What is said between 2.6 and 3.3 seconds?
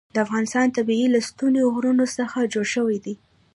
شوی دی.